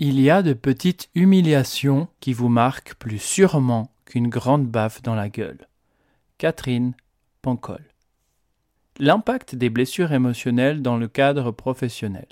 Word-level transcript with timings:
Il 0.00 0.20
y 0.20 0.30
a 0.30 0.42
de 0.42 0.52
petites 0.52 1.10
humiliations 1.16 2.06
qui 2.20 2.32
vous 2.32 2.48
marquent 2.48 2.94
plus 2.94 3.18
sûrement 3.18 3.90
qu'une 4.04 4.28
grande 4.28 4.68
baffe 4.68 5.02
dans 5.02 5.16
la 5.16 5.28
gueule. 5.28 5.66
Catherine 6.38 6.94
Pancol. 7.42 7.84
L'impact 9.00 9.56
des 9.56 9.70
blessures 9.70 10.12
émotionnelles 10.12 10.82
dans 10.82 10.96
le 10.96 11.08
cadre 11.08 11.50
professionnel. 11.50 12.28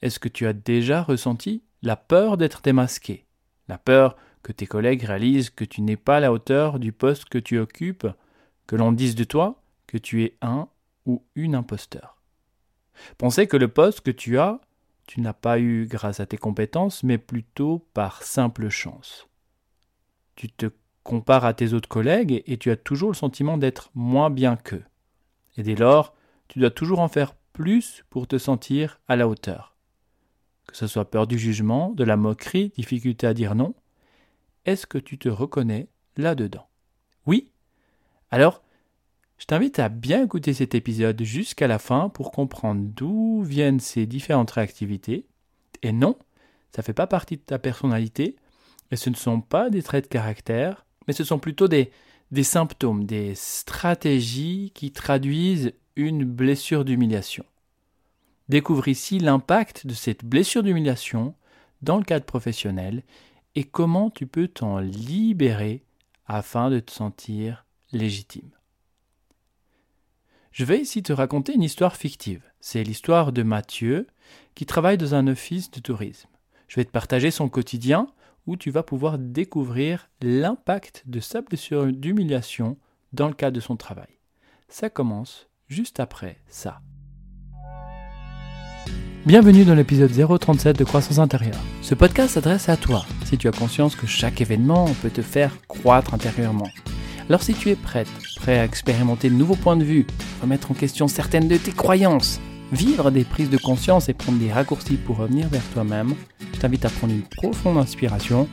Est-ce 0.00 0.18
que 0.18 0.30
tu 0.30 0.46
as 0.46 0.54
déjà 0.54 1.02
ressenti 1.02 1.62
la 1.82 1.96
peur 1.96 2.38
d'être 2.38 2.62
démasqué, 2.62 3.26
la 3.68 3.76
peur 3.76 4.16
que 4.42 4.52
tes 4.52 4.66
collègues 4.66 5.02
réalisent 5.02 5.50
que 5.50 5.66
tu 5.66 5.82
n'es 5.82 5.98
pas 5.98 6.16
à 6.16 6.20
la 6.20 6.32
hauteur 6.32 6.78
du 6.78 6.92
poste 6.92 7.26
que 7.26 7.36
tu 7.36 7.58
occupes, 7.58 8.06
que 8.66 8.76
l'on 8.76 8.92
dise 8.92 9.14
de 9.14 9.24
toi 9.24 9.62
que 9.86 9.98
tu 9.98 10.24
es 10.24 10.34
un 10.40 10.66
ou 11.04 11.22
une 11.34 11.56
imposteur. 11.56 12.16
Pensez 13.18 13.46
que 13.46 13.58
le 13.58 13.68
poste 13.68 14.00
que 14.00 14.10
tu 14.10 14.38
as 14.38 14.62
tu 15.10 15.20
n'as 15.20 15.32
pas 15.32 15.58
eu 15.58 15.88
grâce 15.90 16.20
à 16.20 16.26
tes 16.26 16.36
compétences, 16.36 17.02
mais 17.02 17.18
plutôt 17.18 17.84
par 17.94 18.22
simple 18.22 18.68
chance. 18.68 19.26
Tu 20.36 20.48
te 20.48 20.66
compares 21.02 21.44
à 21.44 21.52
tes 21.52 21.72
autres 21.72 21.88
collègues 21.88 22.44
et 22.46 22.58
tu 22.58 22.70
as 22.70 22.76
toujours 22.76 23.10
le 23.10 23.16
sentiment 23.16 23.58
d'être 23.58 23.90
moins 23.96 24.30
bien 24.30 24.54
qu'eux. 24.54 24.84
Et 25.56 25.64
dès 25.64 25.74
lors, 25.74 26.14
tu 26.46 26.60
dois 26.60 26.70
toujours 26.70 27.00
en 27.00 27.08
faire 27.08 27.34
plus 27.52 28.04
pour 28.08 28.28
te 28.28 28.38
sentir 28.38 29.00
à 29.08 29.16
la 29.16 29.26
hauteur. 29.26 29.74
Que 30.68 30.76
ce 30.76 30.86
soit 30.86 31.10
peur 31.10 31.26
du 31.26 31.40
jugement, 31.40 31.90
de 31.90 32.04
la 32.04 32.16
moquerie, 32.16 32.72
difficulté 32.76 33.26
à 33.26 33.34
dire 33.34 33.56
non, 33.56 33.74
est-ce 34.64 34.86
que 34.86 34.98
tu 34.98 35.18
te 35.18 35.28
reconnais 35.28 35.88
là-dedans? 36.16 36.68
Oui? 37.26 37.50
Alors, 38.30 38.62
je 39.40 39.46
t'invite 39.46 39.78
à 39.78 39.88
bien 39.88 40.22
écouter 40.22 40.52
cet 40.52 40.74
épisode 40.74 41.22
jusqu'à 41.22 41.66
la 41.66 41.78
fin 41.78 42.10
pour 42.10 42.30
comprendre 42.30 42.82
d'où 42.84 43.42
viennent 43.42 43.80
ces 43.80 44.04
différentes 44.04 44.50
réactivités. 44.50 45.24
Et 45.82 45.92
non, 45.92 46.18
ça 46.76 46.82
ne 46.82 46.84
fait 46.84 46.92
pas 46.92 47.06
partie 47.06 47.38
de 47.38 47.42
ta 47.42 47.58
personnalité, 47.58 48.36
et 48.90 48.96
ce 48.96 49.08
ne 49.08 49.14
sont 49.14 49.40
pas 49.40 49.70
des 49.70 49.82
traits 49.82 50.04
de 50.04 50.10
caractère, 50.10 50.84
mais 51.08 51.14
ce 51.14 51.24
sont 51.24 51.38
plutôt 51.38 51.68
des, 51.68 51.90
des 52.30 52.42
symptômes, 52.42 53.06
des 53.06 53.34
stratégies 53.34 54.72
qui 54.74 54.92
traduisent 54.92 55.72
une 55.96 56.24
blessure 56.24 56.84
d'humiliation. 56.84 57.46
Découvre 58.50 58.88
ici 58.88 59.18
l'impact 59.18 59.86
de 59.86 59.94
cette 59.94 60.22
blessure 60.22 60.62
d'humiliation 60.62 61.34
dans 61.80 61.96
le 61.96 62.04
cadre 62.04 62.26
professionnel 62.26 63.04
et 63.54 63.64
comment 63.64 64.10
tu 64.10 64.26
peux 64.26 64.48
t'en 64.48 64.80
libérer 64.80 65.82
afin 66.26 66.68
de 66.68 66.78
te 66.78 66.92
sentir 66.92 67.64
légitime. 67.90 68.50
Je 70.52 70.64
vais 70.64 70.80
ici 70.80 71.02
te 71.04 71.12
raconter 71.12 71.54
une 71.54 71.62
histoire 71.62 71.94
fictive. 71.94 72.42
C'est 72.60 72.82
l'histoire 72.82 73.30
de 73.30 73.44
Mathieu 73.44 74.08
qui 74.56 74.66
travaille 74.66 74.98
dans 74.98 75.14
un 75.14 75.28
office 75.28 75.70
de 75.70 75.78
tourisme. 75.78 76.28
Je 76.66 76.76
vais 76.76 76.84
te 76.84 76.90
partager 76.90 77.30
son 77.30 77.48
quotidien 77.48 78.08
où 78.46 78.56
tu 78.56 78.72
vas 78.72 78.82
pouvoir 78.82 79.18
découvrir 79.18 80.10
l'impact 80.20 81.04
de 81.06 81.20
sa 81.20 81.40
blessure 81.40 81.86
d'humiliation 81.92 82.76
dans 83.12 83.28
le 83.28 83.34
cadre 83.34 83.54
de 83.54 83.60
son 83.60 83.76
travail. 83.76 84.18
Ça 84.68 84.90
commence 84.90 85.48
juste 85.68 86.00
après 86.00 86.38
ça. 86.48 86.80
Bienvenue 89.24 89.64
dans 89.64 89.74
l'épisode 89.76 90.10
037 90.40 90.76
de 90.76 90.84
Croissance 90.84 91.18
intérieure. 91.18 91.60
Ce 91.80 91.94
podcast 91.94 92.34
s'adresse 92.34 92.68
à 92.68 92.76
toi 92.76 93.04
si 93.24 93.38
tu 93.38 93.46
as 93.46 93.52
conscience 93.52 93.94
que 93.94 94.08
chaque 94.08 94.40
événement 94.40 94.86
peut 95.00 95.10
te 95.10 95.22
faire 95.22 95.56
croître 95.68 96.12
intérieurement. 96.12 96.70
Alors 97.30 97.44
si 97.44 97.54
tu 97.54 97.70
es 97.70 97.76
prête, 97.76 98.08
prêt 98.34 98.58
à 98.58 98.64
expérimenter 98.64 99.30
de 99.30 99.36
nouveaux 99.36 99.54
points 99.54 99.76
de 99.76 99.84
vue, 99.84 100.04
remettre 100.42 100.72
en 100.72 100.74
question 100.74 101.06
certaines 101.06 101.46
de 101.46 101.56
tes 101.56 101.70
croyances, 101.70 102.40
vivre 102.72 103.12
des 103.12 103.22
prises 103.22 103.50
de 103.50 103.56
conscience 103.56 104.08
et 104.08 104.14
prendre 104.14 104.40
des 104.40 104.52
raccourcis 104.52 104.96
pour 104.96 105.18
revenir 105.18 105.46
vers 105.46 105.62
toi-même, 105.72 106.16
je 106.52 106.58
t'invite 106.58 106.84
à 106.84 106.88
prendre 106.88 107.12
une 107.12 107.22
profonde 107.22 107.78
inspiration. 107.78 108.48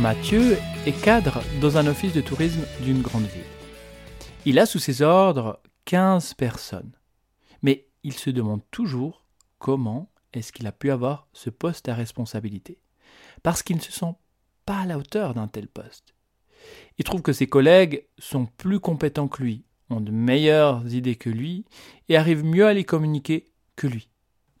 Mathieu 0.00 0.58
est 0.86 1.00
cadre 1.00 1.40
dans 1.60 1.76
un 1.78 1.86
office 1.86 2.14
de 2.14 2.20
tourisme 2.20 2.62
d'une 2.80 3.00
grande 3.00 3.26
ville. 3.26 3.42
Il 4.44 4.58
a 4.58 4.66
sous 4.66 4.80
ses 4.80 5.02
ordres 5.02 5.60
15 5.84 6.34
personnes. 6.34 6.90
Il 8.04 8.14
se 8.14 8.30
demande 8.30 8.62
toujours 8.70 9.24
comment 9.58 10.10
est-ce 10.32 10.52
qu'il 10.52 10.66
a 10.66 10.72
pu 10.72 10.90
avoir 10.90 11.28
ce 11.32 11.50
poste 11.50 11.88
à 11.88 11.94
responsabilité. 11.94 12.78
Parce 13.42 13.62
qu'il 13.62 13.76
ne 13.76 13.82
se 13.82 13.92
sent 13.92 14.14
pas 14.66 14.80
à 14.80 14.86
la 14.86 14.98
hauteur 14.98 15.34
d'un 15.34 15.48
tel 15.48 15.68
poste. 15.68 16.14
Il 16.98 17.04
trouve 17.04 17.22
que 17.22 17.32
ses 17.32 17.46
collègues 17.46 18.06
sont 18.18 18.46
plus 18.46 18.80
compétents 18.80 19.28
que 19.28 19.42
lui, 19.42 19.64
ont 19.90 20.00
de 20.00 20.12
meilleures 20.12 20.94
idées 20.94 21.16
que 21.16 21.30
lui 21.30 21.64
et 22.08 22.16
arrivent 22.16 22.44
mieux 22.44 22.66
à 22.66 22.72
les 22.72 22.84
communiquer 22.84 23.52
que 23.76 23.86
lui. 23.86 24.08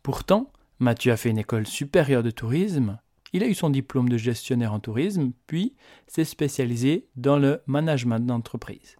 Pourtant, 0.02 0.52
Mathieu 0.78 1.12
a 1.12 1.16
fait 1.16 1.30
une 1.30 1.38
école 1.38 1.66
supérieure 1.66 2.22
de 2.22 2.30
tourisme, 2.30 2.98
il 3.32 3.42
a 3.42 3.46
eu 3.46 3.54
son 3.54 3.70
diplôme 3.70 4.08
de 4.08 4.18
gestionnaire 4.18 4.72
en 4.72 4.80
tourisme, 4.80 5.32
puis 5.46 5.74
s'est 6.06 6.24
spécialisé 6.24 7.08
dans 7.16 7.38
le 7.38 7.62
management 7.66 8.20
d'entreprise. 8.20 8.96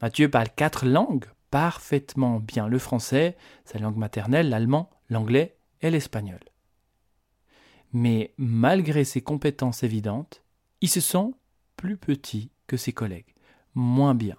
Mathieu 0.00 0.30
parle 0.30 0.48
quatre 0.54 0.86
langues, 0.86 1.26
parfaitement 1.52 2.40
bien 2.40 2.66
le 2.66 2.78
français, 2.78 3.36
sa 3.66 3.78
langue 3.78 3.98
maternelle, 3.98 4.48
l'allemand, 4.48 4.88
l'anglais 5.10 5.54
et 5.82 5.90
l'espagnol. 5.90 6.40
Mais 7.92 8.32
malgré 8.38 9.04
ses 9.04 9.20
compétences 9.20 9.82
évidentes, 9.82 10.42
il 10.80 10.88
se 10.88 11.02
sent 11.02 11.34
plus 11.76 11.98
petit 11.98 12.50
que 12.66 12.78
ses 12.78 12.94
collègues, 12.94 13.34
moins 13.74 14.14
bien. 14.14 14.38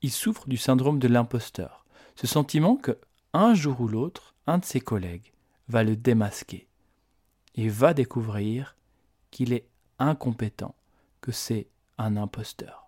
Il 0.00 0.10
souffre 0.10 0.48
du 0.48 0.56
syndrome 0.56 0.98
de 0.98 1.08
l'imposteur, 1.08 1.84
ce 2.16 2.26
sentiment 2.26 2.76
que, 2.76 2.98
un 3.34 3.52
jour 3.52 3.82
ou 3.82 3.86
l'autre, 3.86 4.34
un 4.46 4.56
de 4.56 4.64
ses 4.64 4.80
collègues 4.80 5.30
va 5.68 5.84
le 5.84 5.94
démasquer 5.94 6.68
et 7.54 7.68
va 7.68 7.92
découvrir 7.92 8.76
qu'il 9.30 9.52
est 9.52 9.68
incompétent, 9.98 10.74
que 11.20 11.32
c'est 11.32 11.68
un 11.98 12.16
imposteur. 12.16 12.83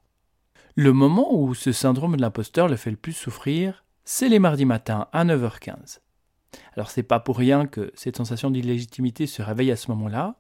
Le 0.79 0.93
moment 0.93 1.35
où 1.35 1.55
ce 1.55 1.73
syndrome 1.73 2.17
de 2.17 2.21
l'imposteur 2.21 2.69
le 2.69 2.77
fait 2.77 2.91
le 2.91 2.99
plus 2.99 3.15
souffrir, 3.15 3.87
c'est 4.05 4.29
les 4.29 4.39
mardis 4.39 4.67
matins 4.67 5.09
à 5.11 5.25
9h15. 5.25 6.01
Alors 6.75 6.91
c'est 6.91 7.03
pas 7.03 7.19
pour 7.19 7.39
rien 7.39 7.67
que 7.67 7.91
cette 7.95 8.19
sensation 8.19 8.51
d'illégitimité 8.51 9.27
se 9.27 9.41
réveille 9.41 9.71
à 9.71 9.77
ce 9.77 9.91
moment-là, 9.93 10.37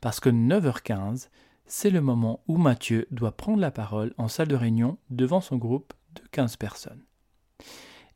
parce 0.00 0.20
que 0.20 0.28
9h15, 0.28 1.28
c'est 1.66 1.90
le 1.90 2.00
moment 2.00 2.44
où 2.46 2.56
Mathieu 2.56 3.08
doit 3.10 3.36
prendre 3.36 3.58
la 3.58 3.72
parole 3.72 4.14
en 4.16 4.28
salle 4.28 4.46
de 4.46 4.54
réunion 4.54 4.96
devant 5.10 5.40
son 5.40 5.56
groupe 5.56 5.92
de 6.14 6.22
15 6.30 6.54
personnes. 6.54 7.02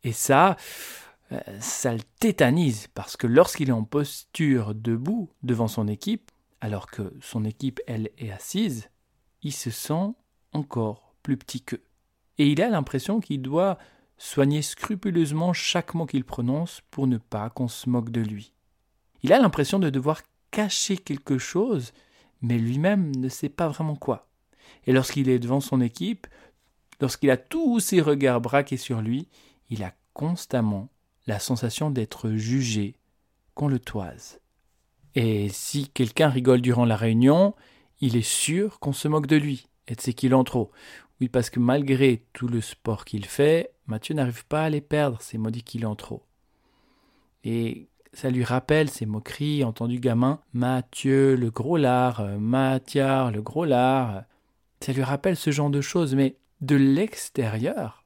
Et 0.05 0.13
ça, 0.13 0.57
euh, 1.33 1.41
ça 1.59 1.93
le 1.93 2.03
tétanise, 2.21 2.87
parce 2.95 3.17
que 3.17 3.27
lorsqu'il 3.27 3.71
est 3.71 3.73
en 3.73 3.83
posture 3.83 4.77
debout 4.77 5.29
devant 5.43 5.67
son 5.67 5.89
équipe, 5.89 6.31
alors 6.61 6.87
que 6.89 7.13
son 7.21 7.45
équipe, 7.45 7.81
elle, 7.89 8.11
est 8.17 8.31
assise, 8.31 8.91
il 9.43 9.53
se 9.53 9.71
sent 9.71 10.15
encore 10.53 11.14
plus 11.25 11.37
petit 11.37 11.63
qu'eux. 11.63 11.83
Et 12.39 12.47
il 12.47 12.63
a 12.63 12.69
l'impression 12.69 13.19
qu'il 13.19 13.43
doit 13.43 13.79
soigner 14.17 14.63
scrupuleusement 14.63 15.53
chaque 15.53 15.95
mot 15.95 16.07
qu'il 16.07 16.25
prononce 16.25 16.83
pour 16.93 17.09
ne 17.09 17.19
pas 17.19 17.51
qu'on 17.51 17.67
se 17.67 17.91
moque 17.91 18.11
de 18.11 18.21
lui. 18.21 18.53
Il 19.25 19.33
a 19.33 19.41
l'impression 19.41 19.81
de 19.81 19.91
devoir 19.91 20.21
cacher 20.53 20.97
quelque 20.97 21.39
chose, 21.39 21.93
mais 22.43 22.59
lui-même 22.59 23.15
ne 23.17 23.29
sait 23.29 23.49
pas 23.49 23.69
vraiment 23.69 23.97
quoi. 23.97 24.29
Et 24.87 24.93
lorsqu'il 24.93 25.29
est 25.29 25.41
devant 25.41 25.61
son 25.61 25.81
équipe, 25.81 26.29
lorsqu'il 27.01 27.31
a 27.31 27.37
tous 27.37 27.81
ses 27.81 28.01
regards 28.01 28.41
braqués 28.41 28.77
sur 28.77 29.01
lui, 29.01 29.29
il 29.71 29.83
a 29.83 29.95
constamment 30.13 30.91
la 31.27 31.39
sensation 31.39 31.91
d'être 31.91 32.31
jugé, 32.33 32.95
qu'on 33.55 33.69
le 33.69 33.79
toise. 33.79 34.41
Et 35.15 35.49
si 35.49 35.89
quelqu'un 35.89 36.29
rigole 36.29 36.61
durant 36.61 36.85
la 36.85 36.97
réunion, 36.97 37.55
il 38.01 38.17
est 38.17 38.23
sûr 38.23 38.79
qu'on 38.79 38.93
se 38.93 39.09
moque 39.09 39.27
de 39.27 39.37
lui 39.37 39.69
et 39.89 39.95
de 39.95 40.01
ses 40.01 40.13
kilos 40.13 40.41
en 40.41 40.45
oui, 41.21 41.29
parce 41.29 41.51
que 41.51 41.61
malgré 41.61 42.25
tout 42.33 42.49
le 42.49 42.61
sport 42.61 43.05
qu'il 43.05 43.25
fait, 43.25 43.73
Mathieu 43.87 44.15
n'arrive 44.15 44.47
pas 44.47 44.65
à 44.65 44.71
les 44.71 44.81
perdre, 44.81 45.21
ces 45.21 45.39
maudits 45.39 45.63
qu'il 45.63 45.87
en 45.87 45.95
trop. 45.95 46.25
Et 47.45 47.89
ça 48.13 48.31
lui 48.31 48.45
rappelle 48.45 48.91
ces 48.91 49.07
moqueries 49.07 49.65
entendues 49.65 50.01
gamin 50.01 50.41
Mathieu 50.53 51.37
le 51.37 51.51
gros 51.51 51.77
lard, 51.77 52.25
Mathiard 52.39 53.31
le 53.31 53.43
gros 53.43 53.65
lard. 53.65 54.25
Ça 54.81 54.93
lui 54.93 55.03
rappelle 55.03 55.37
ce 55.37 55.51
genre 55.51 55.71
de 55.71 55.81
choses, 55.81 56.15
mais 56.15 56.37
de 56.61 56.77
l'extérieur, 56.77 58.05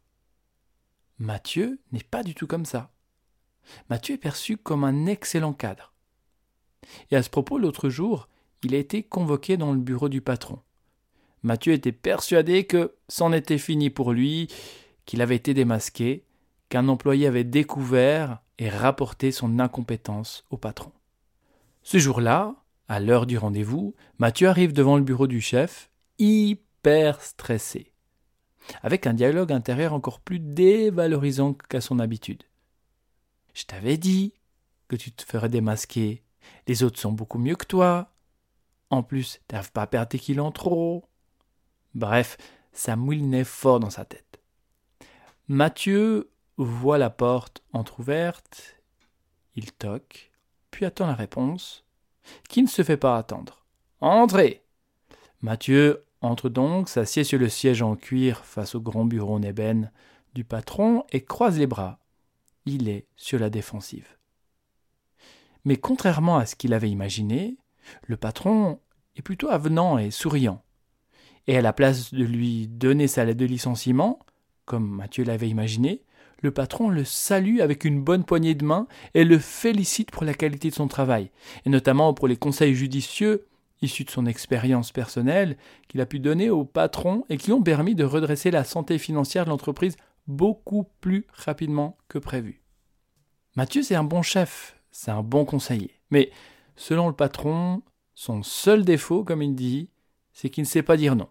Mathieu 1.19 1.81
n'est 1.93 2.05
pas 2.05 2.23
du 2.23 2.35
tout 2.35 2.47
comme 2.47 2.65
ça. 2.65 2.93
Mathieu 3.91 4.15
est 4.15 4.19
perçu 4.19 4.57
comme 4.57 4.85
un 4.85 5.07
excellent 5.07 5.53
cadre. 5.53 5.93
Et 7.11 7.17
à 7.17 7.23
ce 7.23 7.31
propos, 7.31 7.59
l'autre 7.59 7.89
jour, 7.89 8.29
il 8.63 8.75
a 8.75 8.79
été 8.79 9.03
convoqué 9.03 9.57
dans 9.57 9.73
le 9.73 9.79
bureau 9.79 10.09
du 10.09 10.21
patron. 10.21 10.61
Mathieu 11.43 11.73
était 11.73 11.93
persuadé 11.93 12.65
que 12.65 12.95
c'en 13.09 13.33
était 13.33 13.59
fini 13.59 13.91
pour 13.91 14.13
lui, 14.13 14.49
qu'il 15.07 15.23
avait 15.23 15.37
été 15.37 15.55
démasqué, 15.55 16.25
qu'un 16.69 16.89
employé 16.89 17.27
avait 17.27 17.45
découvert 17.45 18.41
et 18.59 18.69
rapporté 18.69 19.33
son 19.33 19.59
incompétence 19.59 20.45
au 20.51 20.57
patron. 20.57 20.93
Ce 21.83 21.99
jour-là, 21.99 22.57
à 22.89 23.01
l'heure 23.01 23.27
du 23.27 23.39
rendez-vous, 23.39 23.95
Mathieu 24.19 24.49
arrive 24.49 24.73
devant 24.73 24.97
le 24.97 25.03
bureau 25.03 25.27
du 25.27 25.41
chef, 25.41 25.91
hyper 26.19 27.21
stressé. 27.23 27.93
avec 28.83 29.07
un 29.07 29.15
dialogue 29.15 29.51
intérieur 29.51 29.95
encore 29.95 30.21
plus 30.21 30.41
dévalorisant 30.41 31.55
qu'à 31.55 31.81
son 31.81 31.99
habitude. 31.99 32.43
Je 33.55 33.65
t'avais 33.65 33.97
dit 33.97 34.35
que 34.89 34.97
tu 34.97 35.11
te 35.11 35.23
ferais 35.23 35.49
démasquer. 35.49 36.23
Les 36.67 36.83
autres 36.83 36.99
sont 36.99 37.13
beaucoup 37.13 37.39
mieux 37.39 37.57
que 37.57 37.65
toi. 37.65 38.13
En 38.91 39.03
plus, 39.03 39.41
t'arrives 39.49 39.73
pas 39.73 39.87
perdre 39.87 40.09
tes 40.09 40.19
kilos 40.19 40.47
en 40.47 40.53
trop. 40.53 41.05
Bref, 41.99 42.37
ça 42.73 42.95
moulinait 42.95 43.43
fort 43.43 43.81
dans 43.81 43.91
sa 43.91 44.05
tête. 44.05 44.41
Mathieu 45.49 46.31
voit 46.57 46.97
la 46.97 47.11
porte 47.11 47.63
entr'ouverte. 47.73 48.81
Il 49.57 49.73
toque, 49.73 50.31
puis 50.71 50.85
attend 50.85 51.09
la 51.09 51.15
réponse, 51.15 51.85
qui 52.49 52.63
ne 52.63 52.69
se 52.69 52.85
fait 52.85 52.97
pas 52.97 53.19
attendre. 53.19 53.67
Entrez 54.01 54.63
Mathieu 55.41 56.05
entre 56.21 56.49
donc, 56.49 56.89
s'assied 56.89 57.25
sur 57.25 57.41
le 57.41 57.49
siège 57.49 57.83
en 57.83 57.97
cuir 57.97 58.45
face 58.45 58.77
au 58.77 58.81
grand 58.81 59.05
bureau 59.05 59.35
en 59.35 59.43
ébène 59.43 59.91
du 60.35 60.45
patron 60.45 61.05
et 61.11 61.25
croise 61.25 61.59
les 61.59 61.67
bras. 61.67 61.99
Il 62.65 62.89
est 62.89 63.07
sur 63.17 63.41
la 63.41 63.51
défensive. 63.51 64.19
Mais 65.65 65.77
contrairement 65.77 66.39
à 66.39 66.47
ce 66.47 66.55
qu'il 66.55 66.75
avait 66.75 66.91
imaginé, 66.91 67.57
le 68.03 68.17
patron 68.17 68.81
est 69.17 69.23
plutôt 69.23 69.49
avenant 69.49 69.99
et 69.99 70.13
souriant. 70.13 70.63
Et 71.49 71.57
à 71.57 71.63
la 71.63 71.73
place 71.73 72.13
de 72.13 72.25
lui 72.25 72.69
donner 72.69 73.09
sa 73.09 73.25
lettre 73.25 73.41
de 73.41 73.47
licenciement, 73.47 74.21
comme 74.67 74.87
Mathieu 74.87 75.25
l'avait 75.25 75.49
imaginé, 75.49 76.03
le 76.43 76.51
patron 76.51 76.91
le 76.91 77.05
salue 77.05 77.61
avec 77.61 77.87
une 77.87 78.05
bonne 78.05 78.25
poignée 78.25 78.55
de 78.55 78.67
main 78.67 78.87
et 79.15 79.25
le 79.25 79.39
félicite 79.39 80.11
pour 80.11 80.25
la 80.25 80.35
qualité 80.35 80.69
de 80.69 80.75
son 80.75 80.89
travail, 80.89 81.31
et 81.65 81.71
notamment 81.71 82.13
pour 82.13 82.29
les 82.29 82.37
conseils 82.37 82.75
judicieux 82.75 83.49
issus 83.81 84.05
de 84.05 84.11
son 84.11 84.27
expérience 84.27 84.93
personnelle 84.93 85.57
qu'il 85.89 86.03
a 86.03 86.07
pu 86.07 86.21
donner 86.21 86.51
au 86.51 86.65
patron 86.65 87.25
et 87.31 87.39
qui 87.39 87.51
ont 87.51 87.63
permis 87.63 87.95
de 87.95 88.05
redresser 88.05 88.51
la 88.51 88.63
santé 88.63 88.99
financière 88.99 89.45
de 89.45 89.51
l'entreprise 89.51 89.97
beaucoup 90.27 90.85
plus 91.01 91.27
rapidement 91.33 91.97
que 92.09 92.19
prévu. 92.19 92.61
Mathieu, 93.57 93.83
c'est 93.83 93.95
un 93.95 94.05
bon 94.05 94.21
chef, 94.21 94.77
c'est 94.91 95.11
un 95.11 95.23
bon 95.23 95.47
conseiller. 95.47 95.93
Mais 96.11 96.31
selon 96.77 97.09
le 97.09 97.15
patron, 97.15 97.83
son 98.15 98.43
seul 98.43 98.85
défaut, 98.85 99.25
comme 99.25 99.43
il 99.43 99.55
dit, 99.55 99.89
c'est 100.35 100.51
qu'il 100.51 100.63
ne 100.63 100.69
sait 100.69 100.83
pas 100.83 100.99
dire 100.99 101.17
non. 101.17 101.29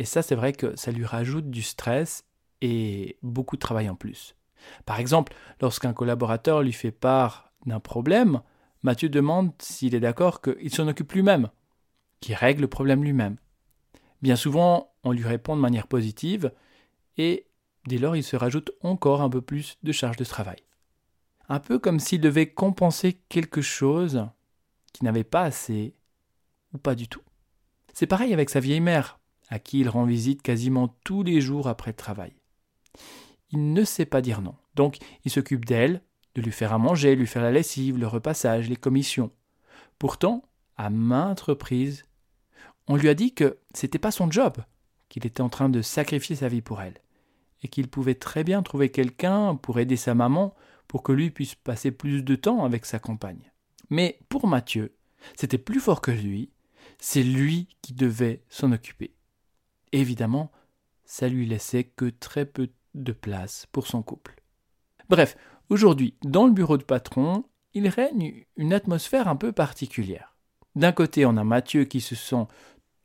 Et 0.00 0.06
ça, 0.06 0.22
c'est 0.22 0.34
vrai 0.34 0.54
que 0.54 0.74
ça 0.76 0.92
lui 0.92 1.04
rajoute 1.04 1.50
du 1.50 1.60
stress 1.60 2.24
et 2.62 3.18
beaucoup 3.22 3.56
de 3.56 3.60
travail 3.60 3.90
en 3.90 3.94
plus. 3.94 4.34
Par 4.86 4.98
exemple, 4.98 5.34
lorsqu'un 5.60 5.92
collaborateur 5.92 6.62
lui 6.62 6.72
fait 6.72 6.90
part 6.90 7.52
d'un 7.66 7.80
problème, 7.80 8.40
Mathieu 8.82 9.10
demande 9.10 9.52
s'il 9.58 9.94
est 9.94 10.00
d'accord 10.00 10.40
qu'il 10.40 10.72
s'en 10.74 10.88
occupe 10.88 11.12
lui-même 11.12 11.50
qui 12.20 12.34
règle 12.34 12.62
le 12.62 12.68
problème 12.68 13.04
lui-même. 13.04 13.36
Bien 14.22 14.36
souvent, 14.36 14.94
on 15.04 15.12
lui 15.12 15.24
répond 15.24 15.54
de 15.54 15.60
manière 15.60 15.86
positive, 15.86 16.50
et 17.18 17.46
dès 17.86 17.98
lors 17.98 18.16
il 18.16 18.24
se 18.24 18.36
rajoute 18.36 18.70
encore 18.80 19.20
un 19.20 19.28
peu 19.28 19.42
plus 19.42 19.76
de 19.82 19.92
charge 19.92 20.16
de 20.16 20.24
travail. 20.24 20.62
Un 21.50 21.60
peu 21.60 21.78
comme 21.78 22.00
s'il 22.00 22.22
devait 22.22 22.50
compenser 22.50 23.20
quelque 23.28 23.60
chose 23.60 24.26
qui 24.94 25.04
n'avait 25.04 25.24
pas 25.24 25.42
assez, 25.42 25.94
ou 26.72 26.78
pas 26.78 26.94
du 26.94 27.06
tout. 27.06 27.22
C'est 27.92 28.06
pareil 28.06 28.32
avec 28.32 28.48
sa 28.48 28.60
vieille 28.60 28.80
mère, 28.80 29.19
à 29.50 29.58
qui 29.58 29.80
il 29.80 29.88
rend 29.88 30.04
visite 30.04 30.42
quasiment 30.42 30.96
tous 31.04 31.22
les 31.22 31.40
jours 31.40 31.68
après 31.68 31.90
le 31.90 31.96
travail. 31.96 32.32
Il 33.50 33.72
ne 33.72 33.84
sait 33.84 34.06
pas 34.06 34.22
dire 34.22 34.40
non, 34.40 34.54
donc 34.74 34.98
il 35.24 35.30
s'occupe 35.30 35.64
d'elle, 35.64 36.02
de 36.34 36.42
lui 36.42 36.52
faire 36.52 36.72
à 36.72 36.78
manger, 36.78 37.16
lui 37.16 37.26
faire 37.26 37.42
la 37.42 37.50
lessive, 37.50 37.98
le 37.98 38.06
repassage, 38.06 38.68
les 38.68 38.76
commissions. 38.76 39.32
Pourtant, 39.98 40.44
à 40.76 40.88
maintes 40.88 41.40
reprises, 41.40 42.04
on 42.86 42.96
lui 42.96 43.08
a 43.08 43.14
dit 43.14 43.34
que 43.34 43.58
c'était 43.74 43.98
pas 43.98 44.12
son 44.12 44.30
job, 44.30 44.56
qu'il 45.08 45.26
était 45.26 45.42
en 45.42 45.48
train 45.48 45.68
de 45.68 45.82
sacrifier 45.82 46.36
sa 46.36 46.48
vie 46.48 46.62
pour 46.62 46.80
elle, 46.80 47.00
et 47.62 47.68
qu'il 47.68 47.88
pouvait 47.88 48.14
très 48.14 48.44
bien 48.44 48.62
trouver 48.62 48.90
quelqu'un 48.90 49.56
pour 49.56 49.80
aider 49.80 49.96
sa 49.96 50.14
maman 50.14 50.54
pour 50.86 51.02
que 51.02 51.12
lui 51.12 51.30
puisse 51.30 51.54
passer 51.54 51.90
plus 51.90 52.22
de 52.22 52.36
temps 52.36 52.64
avec 52.64 52.86
sa 52.86 52.98
compagne. 52.98 53.52
Mais 53.90 54.20
pour 54.28 54.46
Mathieu, 54.46 54.96
c'était 55.36 55.58
plus 55.58 55.80
fort 55.80 56.00
que 56.00 56.10
lui, 56.10 56.50
c'est 56.98 57.22
lui 57.22 57.68
qui 57.82 57.92
devait 57.92 58.42
s'en 58.48 58.72
occuper. 58.72 59.12
Évidemment, 59.92 60.50
ça 61.04 61.28
lui 61.28 61.46
laissait 61.46 61.84
que 61.84 62.06
très 62.06 62.44
peu 62.44 62.68
de 62.94 63.12
place 63.12 63.66
pour 63.72 63.86
son 63.86 64.02
couple. 64.02 64.42
Bref, 65.08 65.36
aujourd'hui, 65.68 66.14
dans 66.22 66.46
le 66.46 66.52
bureau 66.52 66.78
de 66.78 66.84
patron, 66.84 67.44
il 67.74 67.88
règne 67.88 68.44
une 68.56 68.72
atmosphère 68.72 69.28
un 69.28 69.36
peu 69.36 69.52
particulière. 69.52 70.36
D'un 70.76 70.92
côté, 70.92 71.26
on 71.26 71.36
a 71.36 71.44
Mathieu 71.44 71.84
qui 71.84 72.00
se 72.00 72.14
sent 72.14 72.46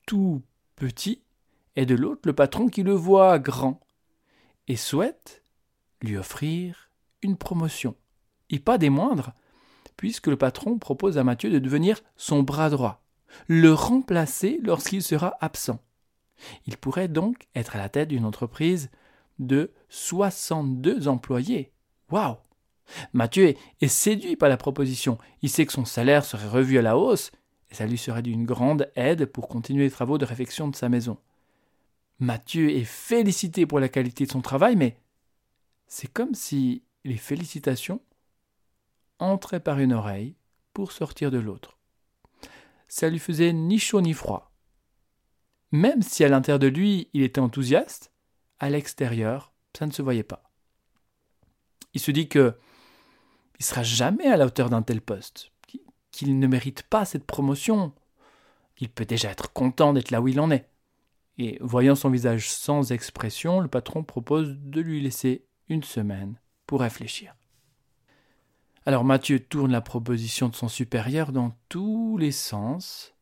tout 0.05 0.43
petit, 0.75 1.23
et 1.75 1.85
de 1.85 1.95
l'autre 1.95 2.21
le 2.25 2.33
patron 2.33 2.67
qui 2.67 2.83
le 2.83 2.93
voit 2.93 3.39
grand, 3.39 3.79
et 4.67 4.75
souhaite 4.75 5.43
lui 6.01 6.17
offrir 6.17 6.91
une 7.21 7.37
promotion. 7.37 7.95
Et 8.49 8.59
pas 8.59 8.77
des 8.77 8.89
moindres, 8.89 9.33
puisque 9.97 10.27
le 10.27 10.37
patron 10.37 10.77
propose 10.77 11.17
à 11.17 11.23
Mathieu 11.23 11.49
de 11.49 11.59
devenir 11.59 12.01
son 12.15 12.43
bras 12.43 12.69
droit, 12.69 13.03
le 13.47 13.73
remplacer 13.73 14.59
lorsqu'il 14.61 15.01
sera 15.01 15.35
absent. 15.41 15.79
Il 16.67 16.77
pourrait 16.77 17.07
donc 17.07 17.47
être 17.55 17.75
à 17.75 17.79
la 17.79 17.89
tête 17.89 18.09
d'une 18.09 18.25
entreprise 18.25 18.89
de 19.39 19.71
62 19.89 21.07
employés. 21.07 21.71
Waouh 22.09 22.37
Mathieu 23.13 23.55
est, 23.81 23.87
séduit 23.87 24.35
par 24.35 24.49
la 24.49 24.57
proposition. 24.57 25.17
Il 25.41 25.49
sait 25.49 25.65
que 25.65 25.73
son 25.73 25.85
salaire 25.85 26.23
serait 26.23 26.47
revu 26.47 26.77
à 26.77 26.81
la 26.81 26.97
hausse 26.97 27.31
et 27.71 27.75
ça 27.75 27.87
lui 27.87 27.97
serait 27.97 28.21
d'une 28.21 28.45
grande 28.45 28.91
aide 28.95 29.25
pour 29.25 29.47
continuer 29.47 29.85
les 29.85 29.91
travaux 29.91 30.17
de 30.17 30.25
réfection 30.25 30.67
de 30.67 30.75
sa 30.75 30.89
maison. 30.89 31.17
Mathieu 32.19 32.69
est 32.69 32.85
félicité 32.85 33.65
pour 33.65 33.79
la 33.79 33.89
qualité 33.89 34.25
de 34.25 34.31
son 34.31 34.41
travail, 34.41 34.75
mais 34.75 34.97
c'est 35.87 36.11
comme 36.11 36.33
si 36.33 36.83
les 37.03 37.17
félicitations 37.17 38.01
entraient 39.19 39.59
par 39.59 39.79
une 39.79 39.93
oreille 39.93 40.35
pour 40.73 40.91
sortir 40.91 41.31
de 41.31 41.37
l'autre. 41.37 41.77
Ça 42.87 43.09
lui 43.09 43.19
faisait 43.19 43.53
ni 43.53 43.79
chaud 43.79 44.01
ni 44.01 44.13
froid. 44.13 44.54
Même 45.71 46.01
si 46.01 46.23
à 46.23 46.29
l'intérieur 46.29 46.59
de 46.59 46.67
lui 46.67 47.09
il 47.13 47.23
était 47.23 47.41
enthousiaste, 47.41 48.11
à 48.59 48.69
l'extérieur, 48.69 49.53
ça 49.77 49.85
ne 49.85 49.91
se 49.91 50.01
voyait 50.01 50.23
pas. 50.23 50.43
Il 51.93 52.01
se 52.01 52.11
dit 52.11 52.27
que 52.27 52.57
il 53.59 53.65
sera 53.65 53.83
jamais 53.83 54.27
à 54.27 54.37
la 54.37 54.45
hauteur 54.45 54.69
d'un 54.69 54.81
tel 54.81 55.01
poste 55.01 55.51
qu'il 56.15 56.39
ne 56.39 56.47
mérite 56.47 56.83
pas 56.83 57.03
cette 57.03 57.25
promotion. 57.25 57.93
Il 58.77 58.89
peut 58.89 59.05
déjà 59.05 59.29
être 59.31 59.51
content 59.51 59.91
d'être 59.91 60.11
là 60.11 60.21
où 60.21 60.29
il 60.29 60.39
en 60.39 60.49
est. 60.49 60.69
Et 61.37 61.57
voyant 61.59 61.95
son 61.95 62.09
visage 62.09 62.49
sans 62.49 62.93
expression, 62.93 63.59
le 63.59 63.67
patron 63.67 64.03
propose 64.03 64.55
de 64.57 64.79
lui 64.79 65.01
laisser 65.01 65.45
une 65.67 65.83
semaine 65.83 66.39
pour 66.65 66.79
réfléchir. 66.79 67.35
Alors 68.85 69.03
Mathieu 69.03 69.41
tourne 69.41 69.71
la 69.71 69.81
proposition 69.81 70.47
de 70.47 70.55
son 70.55 70.69
supérieur 70.69 71.31
dans 71.33 71.57
tous 71.67 72.17
les 72.17 72.31
sens. 72.31 73.14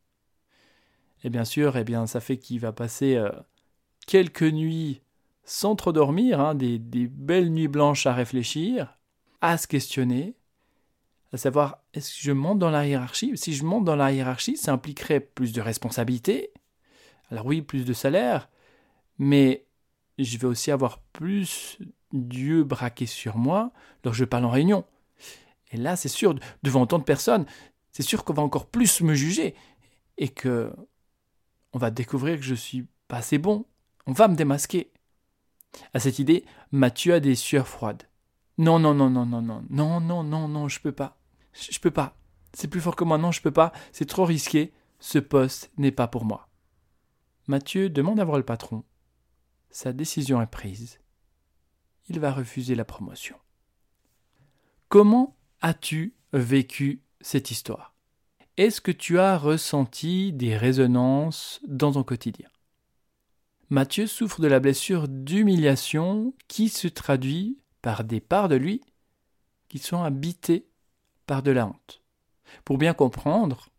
Et 1.24 1.30
bien 1.30 1.44
sûr, 1.44 1.76
eh 1.76 1.84
bien, 1.84 2.06
ça 2.06 2.20
fait 2.20 2.38
qu'il 2.38 2.60
va 2.60 2.72
passer 2.72 3.16
euh, 3.16 3.30
quelques 4.06 4.42
nuits 4.42 5.00
sans 5.44 5.74
trop 5.74 5.92
dormir, 5.92 6.40
hein, 6.40 6.54
des 6.54 6.78
belles 6.78 7.50
nuits 7.50 7.68
blanches 7.68 8.06
à 8.06 8.14
réfléchir, 8.14 8.98
à 9.40 9.58
se 9.58 9.66
questionner, 9.66 10.36
à 11.34 11.36
savoir 11.36 11.82
est-ce 11.92 12.14
que 12.14 12.22
je 12.22 12.32
monte 12.32 12.60
dans 12.60 12.70
la 12.70 12.86
hiérarchie? 12.86 13.36
Si 13.36 13.54
je 13.54 13.64
monte 13.64 13.84
dans 13.84 13.96
la 13.96 14.12
hiérarchie, 14.12 14.56
ça 14.56 14.72
impliquerait 14.72 15.20
plus 15.20 15.52
de 15.52 15.60
responsabilités. 15.60 16.52
Alors 17.30 17.44
oui, 17.44 17.60
plus 17.60 17.84
de 17.84 17.92
salaire, 17.92 18.48
mais 19.18 19.66
je 20.18 20.38
vais 20.38 20.46
aussi 20.46 20.70
avoir 20.70 21.00
plus 21.12 21.78
d'yeux 22.12 22.62
braqués 22.62 23.06
sur 23.06 23.36
moi 23.36 23.72
lorsque 24.04 24.20
je 24.20 24.24
parle 24.24 24.44
en 24.44 24.50
réunion. 24.50 24.84
Et 25.72 25.76
là, 25.76 25.96
c'est 25.96 26.08
sûr, 26.08 26.36
devant 26.62 26.86
tant 26.86 27.00
de 27.00 27.04
personnes, 27.04 27.46
c'est 27.90 28.04
sûr 28.04 28.24
qu'on 28.24 28.34
va 28.34 28.42
encore 28.42 28.66
plus 28.66 29.00
me 29.00 29.14
juger 29.14 29.56
et 30.18 30.28
que 30.28 30.72
on 31.74 31.78
va 31.78 31.90
découvrir 31.90 32.38
que 32.38 32.44
je 32.44 32.54
suis 32.54 32.86
pas 33.08 33.18
assez 33.18 33.36
bon. 33.36 33.66
On 34.06 34.12
va 34.12 34.28
me 34.28 34.36
démasquer. 34.36 34.92
À 35.92 35.98
cette 35.98 36.20
idée, 36.20 36.44
Mathieu 36.70 37.14
a 37.14 37.20
des 37.20 37.34
sueurs 37.34 37.66
froides. 37.66 38.04
Non, 38.58 38.78
non, 38.78 38.94
non, 38.94 39.10
non, 39.10 39.26
non, 39.26 39.42
non, 39.42 39.64
non, 39.68 40.00
non, 40.00 40.22
non, 40.22 40.48
non, 40.48 40.68
je 40.68 40.80
peux 40.80 40.92
pas. 40.92 41.18
Je 41.52 41.78
peux 41.80 41.90
pas. 41.90 42.16
C'est 42.52 42.68
plus 42.68 42.80
fort 42.80 42.94
que 42.94 43.02
moi. 43.02 43.18
Non, 43.18 43.32
je 43.32 43.42
peux 43.42 43.50
pas. 43.50 43.72
C'est 43.90 44.06
trop 44.06 44.24
risqué. 44.24 44.72
Ce 45.00 45.18
poste 45.18 45.72
n'est 45.76 45.90
pas 45.90 46.06
pour 46.06 46.24
moi. 46.24 46.48
Mathieu 47.48 47.90
demande 47.90 48.20
à 48.20 48.24
voir 48.24 48.38
le 48.38 48.44
patron. 48.44 48.84
Sa 49.70 49.92
décision 49.92 50.40
est 50.40 50.46
prise. 50.46 51.00
Il 52.08 52.20
va 52.20 52.32
refuser 52.32 52.76
la 52.76 52.84
promotion. 52.84 53.36
Comment 54.88 55.36
as-tu 55.60 56.14
vécu 56.32 57.02
cette 57.20 57.50
histoire? 57.50 57.93
Est-ce 58.56 58.80
que 58.80 58.92
tu 58.92 59.18
as 59.18 59.36
ressenti 59.36 60.32
des 60.32 60.56
résonances 60.56 61.60
dans 61.66 61.90
ton 61.90 62.04
quotidien? 62.04 62.48
Mathieu 63.68 64.06
souffre 64.06 64.40
de 64.40 64.46
la 64.46 64.60
blessure 64.60 65.08
d'humiliation 65.08 66.34
qui 66.46 66.68
se 66.68 66.86
traduit 66.86 67.58
par 67.82 68.04
des 68.04 68.20
parts 68.20 68.48
de 68.48 68.54
lui 68.54 68.80
qui 69.68 69.78
sont 69.78 70.04
habitées 70.04 70.68
par 71.26 71.42
de 71.42 71.50
la 71.50 71.66
honte. 71.66 72.00
Pour 72.64 72.78
bien 72.78 72.94
comprendre 72.94 73.70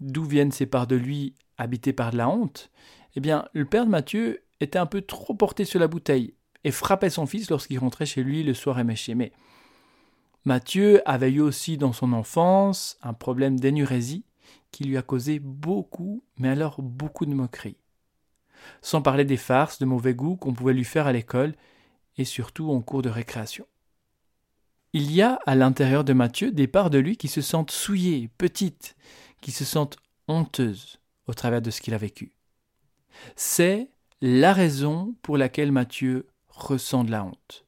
d'où 0.00 0.24
viennent 0.24 0.52
ces 0.52 0.64
parts 0.64 0.86
de 0.86 0.96
lui 0.96 1.34
habitées 1.58 1.92
par 1.92 2.12
de 2.12 2.16
la 2.16 2.30
honte, 2.30 2.70
eh 3.14 3.20
bien, 3.20 3.46
le 3.52 3.66
père 3.66 3.84
de 3.84 3.90
Matthieu 3.90 4.42
était 4.60 4.78
un 4.78 4.86
peu 4.86 5.02
trop 5.02 5.34
porté 5.34 5.66
sur 5.66 5.78
la 5.78 5.86
bouteille 5.86 6.32
et 6.64 6.70
frappait 6.70 7.10
son 7.10 7.26
fils 7.26 7.50
lorsqu'il 7.50 7.78
rentrait 7.78 8.06
chez 8.06 8.22
lui 8.22 8.42
le 8.42 8.54
soir 8.54 8.78
éméché. 8.78 9.14
Mais 9.14 9.32
Matthieu 10.44 11.00
avait 11.08 11.30
eu 11.30 11.40
aussi 11.40 11.78
dans 11.78 11.92
son 11.92 12.12
enfance 12.12 12.98
un 13.02 13.12
problème 13.12 13.60
d'énurésie 13.60 14.24
qui 14.72 14.84
lui 14.84 14.96
a 14.96 15.02
causé 15.02 15.38
beaucoup, 15.38 16.24
mais 16.36 16.48
alors 16.48 16.82
beaucoup 16.82 17.26
de 17.26 17.34
moqueries. 17.34 17.76
Sans 18.80 19.02
parler 19.02 19.24
des 19.24 19.36
farces 19.36 19.78
de 19.78 19.84
mauvais 19.84 20.14
goût 20.14 20.36
qu'on 20.36 20.54
pouvait 20.54 20.72
lui 20.72 20.84
faire 20.84 21.06
à 21.06 21.12
l'école 21.12 21.54
et 22.16 22.24
surtout 22.24 22.70
en 22.70 22.80
cours 22.80 23.02
de 23.02 23.08
récréation. 23.08 23.66
Il 24.92 25.12
y 25.12 25.22
a 25.22 25.38
à 25.46 25.54
l'intérieur 25.54 26.04
de 26.04 26.12
Matthieu 26.12 26.50
des 26.50 26.66
parts 26.66 26.90
de 26.90 26.98
lui 26.98 27.16
qui 27.16 27.28
se 27.28 27.40
sentent 27.40 27.70
souillées, 27.70 28.28
petites, 28.36 28.96
qui 29.40 29.52
se 29.52 29.64
sentent 29.64 29.96
honteuses 30.28 30.98
au 31.26 31.34
travers 31.34 31.62
de 31.62 31.70
ce 31.70 31.80
qu'il 31.80 31.94
a 31.94 31.98
vécu. 31.98 32.32
C'est 33.36 33.90
la 34.20 34.52
raison 34.52 35.14
pour 35.22 35.38
laquelle 35.38 35.72
Matthieu 35.72 36.26
ressent 36.48 37.04
de 37.04 37.10
la 37.10 37.24
honte. 37.24 37.64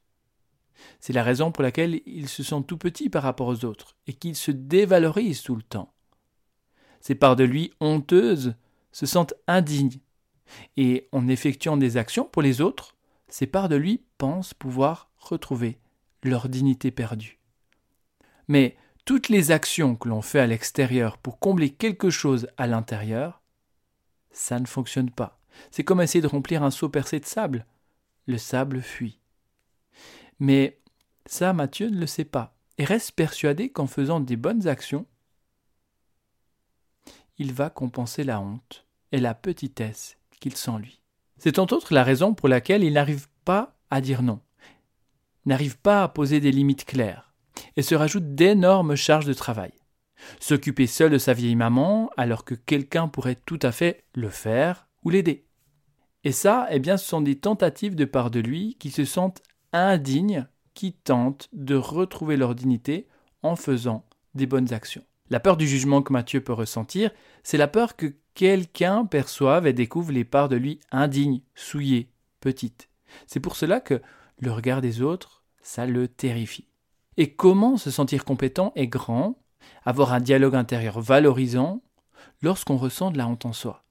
C'est 0.99 1.13
la 1.13 1.23
raison 1.23 1.51
pour 1.51 1.63
laquelle 1.63 2.01
il 2.05 2.27
se 2.27 2.43
sent 2.43 2.63
tout 2.67 2.77
petit 2.77 3.09
par 3.09 3.23
rapport 3.23 3.47
aux 3.47 3.65
autres 3.65 3.95
et 4.07 4.13
qu'il 4.13 4.35
se 4.35 4.51
dévalorise 4.51 5.41
tout 5.41 5.55
le 5.55 5.61
temps. 5.61 5.93
Ces 6.99 7.15
parts 7.15 7.35
de 7.35 7.43
lui 7.43 7.71
honteuses 7.79 8.55
se 8.91 9.05
sentent 9.05 9.35
indignes 9.47 9.99
et 10.77 11.07
en 11.11 11.27
effectuant 11.27 11.77
des 11.77 11.97
actions 11.97 12.25
pour 12.25 12.41
les 12.41 12.61
autres, 12.61 12.95
ces 13.27 13.47
parts 13.47 13.69
de 13.69 13.75
lui 13.75 14.03
pensent 14.17 14.53
pouvoir 14.53 15.09
retrouver 15.17 15.79
leur 16.23 16.49
dignité 16.49 16.91
perdue. 16.91 17.39
Mais 18.47 18.77
toutes 19.05 19.29
les 19.29 19.51
actions 19.51 19.95
que 19.95 20.09
l'on 20.09 20.21
fait 20.21 20.39
à 20.39 20.47
l'extérieur 20.47 21.17
pour 21.17 21.39
combler 21.39 21.69
quelque 21.69 22.09
chose 22.09 22.47
à 22.57 22.67
l'intérieur, 22.67 23.41
ça 24.31 24.59
ne 24.59 24.65
fonctionne 24.65 25.11
pas. 25.11 25.39
C'est 25.71 25.83
comme 25.83 26.01
essayer 26.01 26.21
de 26.21 26.27
remplir 26.27 26.63
un 26.63 26.71
seau 26.71 26.89
percé 26.89 27.19
de 27.19 27.25
sable. 27.25 27.65
Le 28.25 28.37
sable 28.37 28.81
fuit. 28.81 29.19
Mais 30.39 30.79
ça, 31.25 31.53
Mathieu 31.53 31.89
ne 31.89 31.99
le 31.99 32.07
sait 32.07 32.25
pas 32.25 32.55
et 32.77 32.85
reste 32.85 33.13
persuadé 33.13 33.69
qu'en 33.69 33.87
faisant 33.87 34.19
des 34.19 34.35
bonnes 34.35 34.67
actions, 34.67 35.05
il 37.37 37.53
va 37.53 37.69
compenser 37.69 38.23
la 38.23 38.39
honte 38.39 38.85
et 39.11 39.19
la 39.19 39.33
petitesse 39.33 40.17
qu'il 40.39 40.55
sent 40.55 40.77
lui. 40.79 41.01
C'est 41.37 41.59
entre 41.59 41.75
autres 41.75 41.93
la 41.93 42.03
raison 42.03 42.33
pour 42.33 42.47
laquelle 42.47 42.83
il 42.83 42.93
n'arrive 42.93 43.27
pas 43.43 43.77
à 43.89 44.01
dire 44.01 44.21
non, 44.21 44.41
n'arrive 45.45 45.77
pas 45.77 46.03
à 46.03 46.07
poser 46.07 46.39
des 46.39 46.51
limites 46.51 46.85
claires, 46.85 47.33
et 47.75 47.81
se 47.81 47.95
rajoute 47.95 48.35
d'énormes 48.35 48.95
charges 48.95 49.25
de 49.25 49.33
travail. 49.33 49.71
S'occuper 50.39 50.87
seul 50.87 51.11
de 51.11 51.17
sa 51.17 51.33
vieille 51.33 51.55
maman 51.55 52.09
alors 52.17 52.45
que 52.45 52.55
quelqu'un 52.55 53.07
pourrait 53.07 53.39
tout 53.45 53.59
à 53.61 53.71
fait 53.71 54.05
le 54.13 54.29
faire 54.29 54.87
ou 55.03 55.09
l'aider. 55.09 55.45
Et 56.23 56.31
ça, 56.31 56.67
eh 56.71 56.79
bien, 56.79 56.97
ce 56.97 57.05
sont 57.05 57.21
des 57.21 57.37
tentatives 57.37 57.95
de 57.95 58.05
part 58.05 58.31
de 58.31 58.39
lui 58.39 58.75
qui 58.79 58.89
se 58.89 59.05
sentent 59.05 59.43
indignes, 59.75 60.47
qui 60.73 60.93
tentent 60.93 61.49
de 61.53 61.75
retrouver 61.75 62.37
leur 62.37 62.53
dignité 62.53 63.07
en 63.43 63.55
faisant 63.55 64.05
des 64.33 64.45
bonnes 64.45 64.73
actions. 64.73 65.03
La 65.29 65.39
peur 65.39 65.57
du 65.57 65.67
jugement 65.67 66.01
que 66.01 66.13
Mathieu 66.13 66.41
peut 66.41 66.53
ressentir, 66.53 67.11
c'est 67.43 67.57
la 67.57 67.67
peur 67.67 67.95
que 67.95 68.13
quelqu'un 68.35 69.05
perçoive 69.05 69.65
et 69.65 69.73
découvre 69.73 70.11
les 70.11 70.25
parts 70.25 70.49
de 70.49 70.57
lui 70.57 70.79
indignes, 70.91 71.41
souillées, 71.55 72.11
petites. 72.41 72.89
C'est 73.25 73.39
pour 73.39 73.55
cela 73.55 73.79
que 73.79 74.01
le 74.39 74.51
regard 74.51 74.81
des 74.81 75.01
autres, 75.01 75.43
ça 75.61 75.85
le 75.85 76.07
terrifie. 76.07 76.67
Et 77.17 77.33
comment 77.33 77.77
se 77.77 77.89
sentir 77.89 78.25
compétent 78.25 78.73
et 78.75 78.87
grand, 78.87 79.39
avoir 79.85 80.13
un 80.13 80.19
dialogue 80.19 80.55
intérieur 80.55 80.99
valorisant, 80.99 81.81
lorsqu'on 82.41 82.77
ressent 82.77 83.11
de 83.11 83.17
la 83.17 83.27
honte 83.27 83.45
en 83.45 83.53
soi? 83.53 83.85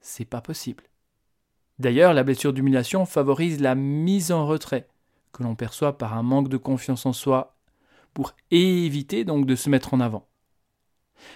C'est 0.00 0.26
pas 0.26 0.42
possible. 0.42 0.84
D'ailleurs, 1.78 2.12
la 2.12 2.24
blessure 2.24 2.52
d'humiliation 2.52 3.06
favorise 3.06 3.60
la 3.60 3.74
mise 3.74 4.32
en 4.32 4.46
retrait, 4.46 4.89
que 5.32 5.42
l'on 5.42 5.54
perçoit 5.54 5.98
par 5.98 6.16
un 6.16 6.22
manque 6.22 6.48
de 6.48 6.56
confiance 6.56 7.06
en 7.06 7.12
soi, 7.12 7.56
pour 8.14 8.34
éviter 8.50 9.24
donc 9.24 9.46
de 9.46 9.54
se 9.54 9.70
mettre 9.70 9.94
en 9.94 10.00
avant. 10.00 10.28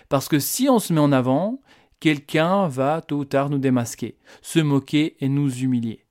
Parce 0.08 0.28
que 0.28 0.38
si 0.38 0.68
on 0.68 0.78
se 0.78 0.92
met 0.92 1.00
en 1.00 1.12
avant, 1.12 1.60
quelqu'un 2.00 2.68
va 2.68 3.00
tôt 3.00 3.18
ou 3.18 3.24
tard 3.24 3.50
nous 3.50 3.58
démasquer, 3.58 4.18
se 4.42 4.58
moquer 4.58 5.16
et 5.20 5.28
nous 5.28 5.62
humilier. 5.62 6.06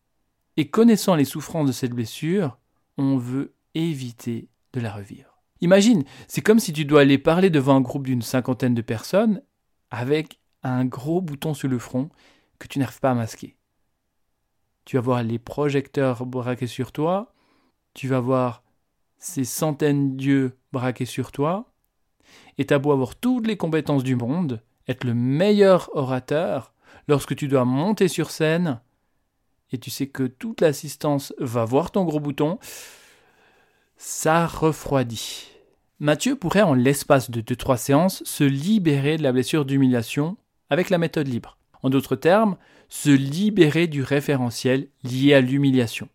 Et 0.57 0.69
connaissant 0.69 1.15
les 1.15 1.25
souffrances 1.25 1.67
de 1.67 1.71
cette 1.71 1.93
blessure, 1.93 2.57
on 2.97 3.17
veut 3.17 3.55
éviter 3.73 4.49
de 4.73 4.79
la 4.79 4.93
revivre. 4.93 5.41
Imagine, 5.61 6.03
c'est 6.27 6.41
comme 6.41 6.59
si 6.59 6.73
tu 6.73 6.85
dois 6.85 7.01
aller 7.01 7.17
parler 7.17 7.49
devant 7.49 7.75
un 7.75 7.81
groupe 7.81 8.05
d'une 8.05 8.21
cinquantaine 8.21 8.75
de 8.75 8.81
personnes 8.81 9.41
avec 9.91 10.39
un 10.61 10.85
gros 10.85 11.21
bouton 11.21 11.53
sur 11.53 11.69
le 11.69 11.79
front 11.79 12.09
que 12.59 12.67
tu 12.67 12.79
n'arrives 12.79 12.99
pas 12.99 13.11
à 13.11 13.15
masquer. 13.15 13.55
Tu 14.85 14.97
vas 14.97 15.01
voir 15.01 15.23
les 15.23 15.39
projecteurs 15.39 16.25
braqués 16.25 16.67
sur 16.67 16.91
toi, 16.91 17.32
tu 17.93 18.07
vas 18.07 18.19
voir 18.19 18.63
ces 19.17 19.45
centaines 19.45 20.15
d'yeux 20.17 20.57
braqués 20.71 21.05
sur 21.05 21.31
toi, 21.31 21.71
et 22.57 22.65
t'as 22.65 22.79
beau 22.79 22.91
avoir 22.91 23.15
toutes 23.15 23.47
les 23.47 23.57
compétences 23.57 24.03
du 24.03 24.15
monde, 24.15 24.61
être 24.87 25.03
le 25.03 25.13
meilleur 25.13 25.89
orateur, 25.95 26.73
lorsque 27.07 27.35
tu 27.35 27.47
dois 27.47 27.65
monter 27.65 28.07
sur 28.07 28.31
scène, 28.31 28.81
et 29.71 29.77
tu 29.77 29.89
sais 29.89 30.07
que 30.07 30.23
toute 30.23 30.61
l'assistance 30.61 31.33
va 31.39 31.65
voir 31.65 31.91
ton 31.91 32.03
gros 32.03 32.19
bouton, 32.19 32.59
ça 33.97 34.45
refroidit. 34.45 35.49
Mathieu 35.99 36.35
pourrait 36.35 36.61
en 36.61 36.73
l'espace 36.73 37.31
de 37.31 37.41
2-3 37.41 37.77
séances 37.77 38.23
se 38.25 38.43
libérer 38.43 39.17
de 39.17 39.23
la 39.23 39.31
blessure 39.31 39.65
d'humiliation 39.65 40.37
avec 40.69 40.89
la 40.89 40.97
méthode 40.97 41.27
libre. 41.27 41.57
En 41.81 41.89
d'autres 41.89 42.15
termes, 42.15 42.57
se 42.89 43.09
libérer 43.09 43.87
du 43.87 44.03
référentiel 44.03 44.89
lié 45.03 45.33
à 45.33 45.41
l'humiliation. 45.41 46.09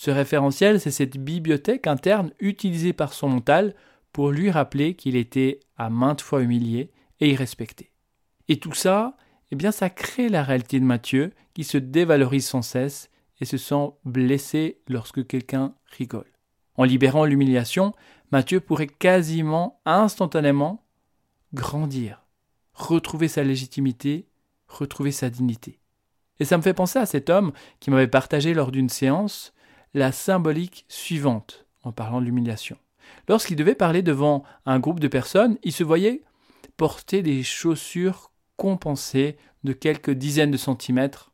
Ce 0.00 0.12
référentiel, 0.12 0.78
c'est 0.78 0.92
cette 0.92 1.16
bibliothèque 1.16 1.88
interne 1.88 2.30
utilisée 2.38 2.92
par 2.92 3.12
son 3.12 3.30
mental 3.30 3.74
pour 4.12 4.30
lui 4.30 4.48
rappeler 4.48 4.94
qu'il 4.94 5.16
était 5.16 5.58
à 5.76 5.90
maintes 5.90 6.20
fois 6.20 6.40
humilié 6.40 6.92
et 7.18 7.30
irrespecté. 7.30 7.90
Et 8.46 8.60
tout 8.60 8.74
ça, 8.74 9.16
eh 9.50 9.56
bien, 9.56 9.72
ça 9.72 9.90
crée 9.90 10.28
la 10.28 10.44
réalité 10.44 10.78
de 10.78 10.84
Mathieu 10.84 11.32
qui 11.52 11.64
se 11.64 11.78
dévalorise 11.78 12.46
sans 12.46 12.62
cesse 12.62 13.10
et 13.40 13.44
se 13.44 13.56
sent 13.56 13.90
blessé 14.04 14.78
lorsque 14.86 15.26
quelqu'un 15.26 15.74
rigole. 15.86 16.30
En 16.76 16.84
libérant 16.84 17.24
l'humiliation, 17.24 17.92
Mathieu 18.30 18.60
pourrait 18.60 18.86
quasiment 18.86 19.80
instantanément 19.84 20.86
grandir, 21.54 22.24
retrouver 22.72 23.26
sa 23.26 23.42
légitimité, 23.42 24.28
retrouver 24.68 25.10
sa 25.10 25.28
dignité. 25.28 25.80
Et 26.38 26.44
ça 26.44 26.56
me 26.56 26.62
fait 26.62 26.72
penser 26.72 27.00
à 27.00 27.06
cet 27.06 27.30
homme 27.30 27.50
qui 27.80 27.90
m'avait 27.90 28.06
partagé 28.06 28.54
lors 28.54 28.70
d'une 28.70 28.90
séance 28.90 29.52
la 29.94 30.12
symbolique 30.12 30.84
suivante 30.88 31.66
en 31.82 31.92
parlant 31.92 32.20
de 32.20 32.26
l'humiliation. 32.26 32.76
Lorsqu'il 33.28 33.56
devait 33.56 33.74
parler 33.74 34.02
devant 34.02 34.44
un 34.66 34.78
groupe 34.78 35.00
de 35.00 35.08
personnes, 35.08 35.58
il 35.62 35.72
se 35.72 35.84
voyait 35.84 36.22
porter 36.76 37.22
des 37.22 37.42
chaussures 37.42 38.30
compensées 38.56 39.36
de 39.64 39.72
quelques 39.72 40.10
dizaines 40.10 40.50
de 40.50 40.56
centimètres 40.56 41.32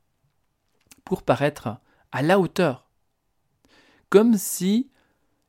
pour 1.04 1.23
paraître 1.23 1.76
à 2.12 2.23
la 2.23 2.38
hauteur. 2.38 2.88
Comme 4.08 4.37
si 4.37 4.90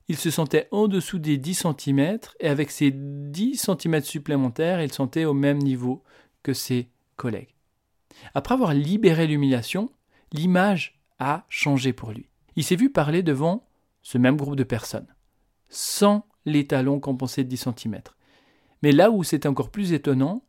il 0.08 0.18
se 0.18 0.30
sentait 0.30 0.68
en 0.72 0.88
dessous 0.88 1.20
des 1.20 1.38
10 1.38 1.66
cm 1.80 2.20
et 2.40 2.48
avec 2.48 2.72
ces 2.72 2.92
10 2.92 3.56
cm 3.58 4.02
supplémentaires, 4.02 4.82
il 4.82 4.92
sentait 4.92 5.26
au 5.26 5.34
même 5.34 5.58
niveau 5.58 6.04
que 6.44 6.54
ses 6.54 6.90
collègues. 7.16 7.56
Après 8.34 8.54
avoir 8.54 8.74
libéré 8.74 9.28
l'humiliation, 9.28 9.90
l'image 10.32 11.00
a 11.20 11.46
changé 11.50 11.94
pour 11.94 12.12
lui. 12.12 12.30
Il 12.56 12.64
s'est 12.64 12.76
vu 12.76 12.90
parler 12.90 13.24
devant 13.24 13.68
ce 14.02 14.18
même 14.18 14.38
groupe 14.38 14.56
de 14.56 14.64
personnes, 14.64 15.08
sans 15.70 16.26
les 16.46 16.68
talons 16.68 17.00
compensés 17.00 17.44
de 17.44 17.50
10 17.50 17.70
cm. 17.78 18.02
Mais 18.82 18.92
là 18.92 19.10
où 19.12 19.24
c'était 19.24 19.48
encore 19.48 19.72
plus 19.72 19.94
étonnant, 19.94 20.44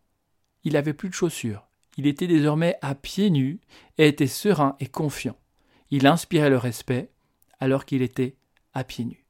il 0.65 0.75
n'avait 0.75 0.93
plus 0.93 1.09
de 1.09 1.15
chaussures. 1.15 1.67
Il 1.97 2.07
était 2.07 2.27
désormais 2.27 2.77
à 2.83 2.95
pieds 2.95 3.31
nus 3.31 3.61
et 3.99 4.09
était 4.09 4.27
serein 4.27 4.77
et 4.81 4.87
confiant. 4.87 5.37
Il 5.91 6.07
inspirait 6.07 6.51
le 6.51 6.59
respect 6.59 7.11
alors 7.61 7.85
qu'il 7.85 8.03
était 8.03 8.37
à 8.75 8.85
pieds 8.85 9.07
nus. 9.07 9.25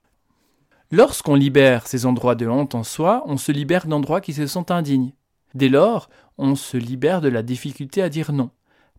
Lorsqu'on 0.91 1.35
libère 1.35 1.87
ces 1.87 2.07
endroits 2.07 2.35
de 2.35 2.47
honte 2.47 2.75
en 2.75 2.83
soi, 2.83 3.23
on 3.27 3.37
se 3.37 3.53
libère 3.53 3.87
d'endroits 3.87 4.21
qui 4.21 4.33
se 4.33 4.47
sentent 4.47 4.71
indignes. 4.71 5.13
Dès 5.55 5.69
lors, 5.69 6.09
on 6.39 6.55
se 6.55 6.77
libère 6.77 7.21
de 7.21 7.29
la 7.29 7.43
difficulté 7.43 8.03
à 8.03 8.09
dire 8.09 8.33
non, 8.33 8.51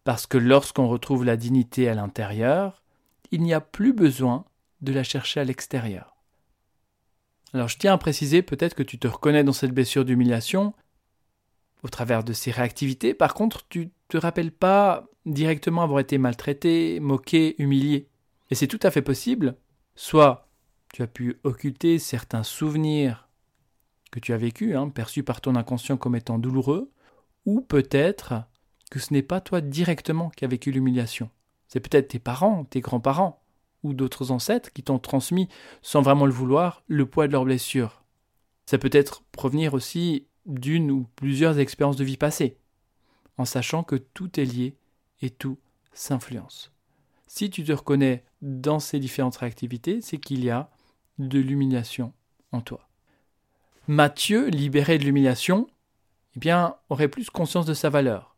parce 0.03 0.25
que 0.25 0.37
lorsqu'on 0.37 0.87
retrouve 0.87 1.25
la 1.25 1.37
dignité 1.37 1.87
à 1.87 1.93
l'intérieur, 1.93 2.83
il 3.31 3.41
n'y 3.41 3.53
a 3.53 3.61
plus 3.61 3.93
besoin 3.93 4.45
de 4.81 4.93
la 4.93 5.03
chercher 5.03 5.39
à 5.39 5.43
l'extérieur. 5.43 6.15
Alors 7.53 7.67
je 7.67 7.77
tiens 7.77 7.93
à 7.93 7.97
préciser 7.97 8.41
peut-être 8.41 8.75
que 8.75 8.83
tu 8.83 8.99
te 8.99 9.07
reconnais 9.07 9.43
dans 9.43 9.53
cette 9.53 9.71
blessure 9.71 10.05
d'humiliation 10.05 10.73
au 11.83 11.89
travers 11.89 12.23
de 12.23 12.33
ces 12.33 12.51
réactivités. 12.51 13.13
Par 13.13 13.33
contre, 13.33 13.67
tu 13.67 13.79
ne 13.79 13.89
te 14.09 14.17
rappelles 14.17 14.51
pas 14.51 15.07
directement 15.25 15.83
avoir 15.83 15.99
été 15.99 16.17
maltraité, 16.17 16.99
moqué, 16.99 17.55
humilié. 17.61 18.09
Et 18.49 18.55
c'est 18.55 18.67
tout 18.67 18.79
à 18.83 18.91
fait 18.91 19.01
possible. 19.01 19.55
Soit 19.95 20.47
tu 20.93 21.01
as 21.01 21.07
pu 21.07 21.39
occulter 21.43 21.99
certains 21.99 22.43
souvenirs 22.43 23.27
que 24.11 24.19
tu 24.19 24.33
as 24.33 24.37
vécus, 24.37 24.75
hein, 24.75 24.89
perçus 24.89 25.23
par 25.23 25.41
ton 25.41 25.55
inconscient 25.55 25.97
comme 25.97 26.15
étant 26.15 26.39
douloureux, 26.39 26.91
ou 27.45 27.61
peut-être 27.61 28.43
que 28.89 28.99
ce 28.99 29.13
n'est 29.13 29.21
pas 29.21 29.41
toi 29.41 29.61
directement 29.61 30.29
qui 30.29 30.45
as 30.45 30.47
vécu 30.47 30.71
l'humiliation, 30.71 31.29
C'est 31.67 31.79
peut-être 31.79 32.09
tes 32.09 32.19
parents, 32.19 32.65
tes 32.65 32.81
grands-parents 32.81 33.41
ou 33.83 33.93
d'autres 33.93 34.31
ancêtres 34.31 34.71
qui 34.73 34.83
t'ont 34.83 34.99
transmis, 34.99 35.47
sans 35.81 36.01
vraiment 36.01 36.25
le 36.25 36.31
vouloir, 36.31 36.83
le 36.87 37.05
poids 37.05 37.27
de 37.27 37.33
leurs 37.33 37.45
blessures. 37.45 38.03
Ça 38.65 38.77
peut 38.77 38.89
être 38.91 39.23
provenir 39.31 39.73
aussi 39.73 40.27
d'une 40.45 40.91
ou 40.91 41.07
plusieurs 41.15 41.59
expériences 41.59 41.97
de 41.97 42.03
vie 42.03 42.17
passées, 42.17 42.57
en 43.37 43.45
sachant 43.45 43.83
que 43.83 43.95
tout 43.95 44.39
est 44.39 44.45
lié 44.45 44.77
et 45.21 45.29
tout 45.29 45.57
s'influence. 45.93 46.71
Si 47.27 47.49
tu 47.49 47.63
te 47.63 47.71
reconnais 47.71 48.23
dans 48.41 48.79
ces 48.79 48.99
différentes 48.99 49.35
réactivités, 49.35 50.01
c'est 50.01 50.17
qu'il 50.17 50.43
y 50.43 50.49
a 50.49 50.69
de 51.19 51.39
l'humiliation 51.39 52.13
en 52.51 52.61
toi. 52.61 52.87
Matthieu, 53.87 54.47
libéré 54.47 54.97
de 54.97 55.03
l'humiliation, 55.03 55.67
eh 56.35 56.39
bien, 56.39 56.75
aurait 56.89 57.07
plus 57.07 57.29
conscience 57.29 57.65
de 57.65 57.73
sa 57.73 57.89
valeur, 57.89 58.36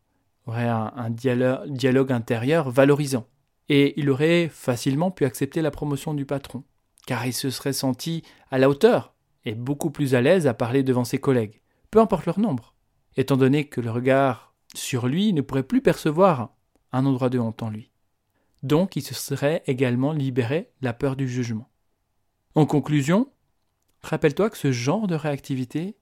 aurait 0.50 0.68
un, 0.68 1.10
dialogue 1.10 2.12
intérieur 2.12 2.70
valorisant, 2.70 3.28
et 3.70 4.00
il 4.00 4.10
aurait 4.10 4.50
facilement 4.50 5.12
pu 5.12 5.26
accepter 5.26 5.62
la 5.62 5.72
promotion 5.72 6.14
du 6.14 6.26
patron, 6.26 6.64
car 7.06 7.26
il 7.26 7.34
se 7.34 7.50
serait 7.50 7.74
senti 7.74 8.24
à 8.52 8.58
la 8.58 8.70
hauteur 8.70 9.14
et 9.46 9.56
beaucoup 9.56 9.92
plus 9.92 10.16
à 10.16 10.22
l'aise 10.22 10.48
à 10.48 10.54
parler 10.54 10.84
devant 10.84 11.06
ses 11.06 11.20
collègues, 11.20 11.62
peu 11.92 12.00
importe 12.00 12.26
leur 12.26 12.40
nombre, 12.40 12.74
étant 13.16 13.38
donné 13.38 13.66
que 13.66 13.80
le 13.80 13.92
regard 13.92 14.54
sur 14.74 15.08
lui 15.08 15.34
ne 15.34 15.42
pourrait 15.42 15.64
plus 15.64 15.82
percevoir 15.82 16.56
un 16.92 17.06
endroit 17.06 17.30
de 17.30 17.40
honte 17.40 17.64
en 17.64 17.70
lui. 17.70 17.92
Donc 18.64 18.96
il 18.96 19.02
se 19.02 19.14
serait 19.14 19.64
également 19.68 20.12
libéré 20.12 20.72
la 20.82 20.94
peur 20.94 21.16
du 21.16 21.30
jugement. 21.30 21.70
En 22.56 22.66
conclusion, 22.66 23.32
rappelle-toi 24.02 24.50
que 24.50 24.58
ce 24.58 24.72
genre 24.72 25.08
de 25.08 25.16
réactivité, 25.16 25.96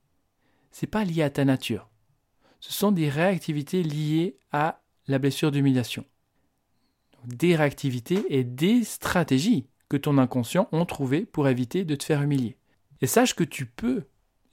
c'est 0.72 0.88
pas 0.88 1.04
lié 1.04 1.22
à 1.22 1.30
ta 1.30 1.46
nature. 1.46 1.90
Ce 2.60 2.74
sont 2.74 2.92
des 2.92 3.10
réactivités 3.10 3.84
liées 3.84 4.38
à 4.52 4.82
la 5.08 5.20
blessure 5.20 5.52
d'humiliation. 5.52 6.06
Des 7.26 7.56
réactivités 7.56 8.24
et 8.30 8.44
des 8.44 8.84
stratégies 8.84 9.68
que 9.90 9.98
ton 9.98 10.18
inconscient 10.18 10.68
ont 10.72 10.86
trouvées 10.86 11.26
pour 11.26 11.48
éviter 11.48 11.86
de 11.86 11.96
te 11.96 12.04
faire 12.04 12.22
humilier. 12.22 12.58
Et 13.02 13.08
sache 13.08 13.36
que 13.36 13.44
tu 13.44 13.66
peux, 13.66 14.06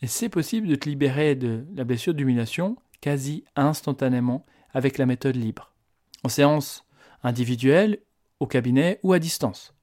et 0.02 0.06
c'est 0.06 0.28
possible 0.28 0.68
de 0.68 0.74
te 0.74 0.88
libérer 0.88 1.34
de 1.34 1.66
la 1.74 1.84
blessure 1.84 2.14
d'humiliation 2.14 2.76
quasi 3.00 3.44
instantanément 3.56 4.44
avec 4.72 4.98
la 4.98 5.06
méthode 5.06 5.36
libre. 5.36 5.72
En 6.22 6.28
séance 6.28 6.86
individuelle, 7.22 7.98
au 8.40 8.46
cabinet 8.46 9.00
ou 9.02 9.12
à 9.12 9.18
distance. 9.18 9.74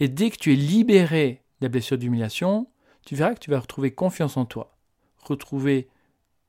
Et 0.00 0.08
dès 0.08 0.30
que 0.30 0.36
tu 0.36 0.52
es 0.52 0.56
libéré 0.56 1.42
de 1.60 1.66
la 1.66 1.68
blessure 1.68 1.98
d'humiliation, 1.98 2.68
tu 3.04 3.14
verras 3.14 3.34
que 3.34 3.40
tu 3.40 3.50
vas 3.50 3.60
retrouver 3.60 3.92
confiance 3.92 4.36
en 4.36 4.44
toi, 4.44 4.76
retrouver 5.22 5.88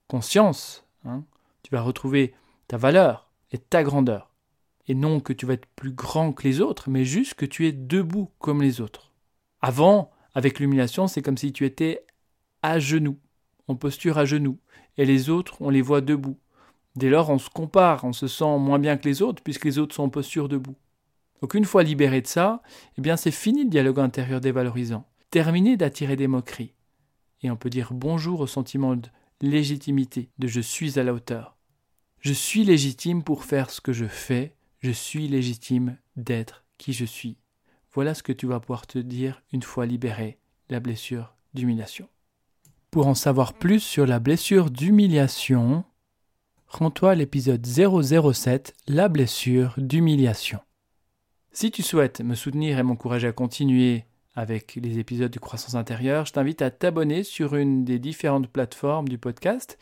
conscience, 0.07 0.85
hein. 1.09 1.25
tu 1.63 1.71
vas 1.71 1.81
retrouver 1.81 2.33
ta 2.67 2.77
valeur 2.77 3.29
et 3.51 3.57
ta 3.57 3.83
grandeur. 3.83 4.31
Et 4.87 4.95
non 4.95 5.19
que 5.19 5.33
tu 5.33 5.45
vas 5.45 5.53
être 5.53 5.67
plus 5.75 5.91
grand 5.91 6.33
que 6.33 6.43
les 6.43 6.61
autres, 6.61 6.89
mais 6.89 7.05
juste 7.05 7.35
que 7.35 7.45
tu 7.45 7.67
es 7.67 7.71
debout 7.71 8.31
comme 8.39 8.61
les 8.61 8.81
autres. 8.81 9.11
Avant, 9.61 10.11
avec 10.33 10.59
l'humiliation, 10.59 11.07
c'est 11.07 11.21
comme 11.21 11.37
si 11.37 11.53
tu 11.53 11.65
étais 11.65 12.05
à 12.61 12.79
genoux, 12.79 13.17
en 13.67 13.75
posture 13.75 14.17
à 14.17 14.25
genoux, 14.25 14.57
et 14.97 15.05
les 15.05 15.29
autres, 15.29 15.57
on 15.61 15.69
les 15.69 15.81
voit 15.81 16.01
debout. 16.01 16.37
Dès 16.95 17.09
lors, 17.09 17.29
on 17.29 17.37
se 17.37 17.49
compare, 17.49 18.03
on 18.03 18.13
se 18.13 18.27
sent 18.27 18.57
moins 18.57 18.79
bien 18.79 18.97
que 18.97 19.07
les 19.07 19.21
autres, 19.21 19.43
puisque 19.43 19.65
les 19.65 19.79
autres 19.79 19.95
sont 19.95 20.03
en 20.03 20.09
posture 20.09 20.49
debout. 20.49 20.75
Donc 21.41 21.53
une 21.53 21.65
fois 21.65 21.83
libéré 21.83 22.21
de 22.21 22.27
ça, 22.27 22.61
eh 22.97 23.01
bien 23.01 23.15
c'est 23.15 23.31
fini 23.31 23.63
le 23.63 23.69
dialogue 23.69 23.99
intérieur 23.99 24.41
dévalorisant. 24.41 25.05
Terminé 25.31 25.77
d'attirer 25.77 26.15
des 26.15 26.27
moqueries. 26.27 26.73
Et 27.41 27.51
on 27.51 27.55
peut 27.55 27.69
dire 27.69 27.93
bonjour 27.93 28.41
au 28.41 28.47
sentiment 28.47 28.95
de 28.95 29.07
légitimité, 29.41 30.29
de 30.39 30.47
je 30.47 30.61
suis 30.61 30.99
à 30.99 31.03
la 31.03 31.13
hauteur. 31.13 31.57
Je 32.19 32.33
suis 32.33 32.63
légitime 32.63 33.23
pour 33.23 33.45
faire 33.45 33.69
ce 33.69 33.81
que 33.81 33.93
je 33.93 34.05
fais, 34.05 34.55
je 34.81 34.91
suis 34.91 35.27
légitime 35.27 35.97
d'être 36.15 36.65
qui 36.77 36.93
je 36.93 37.05
suis. 37.05 37.37
Voilà 37.93 38.13
ce 38.13 38.23
que 38.23 38.33
tu 38.33 38.45
vas 38.45 38.59
pouvoir 38.59 38.87
te 38.87 38.99
dire 38.99 39.41
une 39.51 39.63
fois 39.63 39.85
libéré 39.85 40.37
la 40.69 40.79
blessure 40.79 41.35
d'humiliation. 41.53 42.07
Pour 42.91 43.07
en 43.07 43.15
savoir 43.15 43.53
plus 43.53 43.79
sur 43.79 44.05
la 44.05 44.19
blessure 44.19 44.69
d'humiliation, 44.69 45.83
rends-toi 46.67 47.11
à 47.11 47.15
l'épisode 47.15 47.65
007, 47.65 48.75
la 48.87 49.09
blessure 49.09 49.75
d'humiliation. 49.77 50.59
Si 51.51 51.71
tu 51.71 51.83
souhaites 51.83 52.21
me 52.21 52.35
soutenir 52.35 52.79
et 52.79 52.83
m'encourager 52.83 53.27
à 53.27 53.31
continuer 53.31 54.05
avec 54.39 54.75
les 54.81 54.99
épisodes 54.99 55.31
de 55.31 55.37
croissance 55.37 55.75
intérieure, 55.75 56.25
je 56.25 56.31
t'invite 56.31 56.61
à 56.61 56.71
t'abonner 56.71 57.23
sur 57.23 57.57
une 57.57 57.83
des 57.83 57.99
différentes 57.99 58.47
plateformes 58.47 59.09
du 59.09 59.17
podcast 59.17 59.77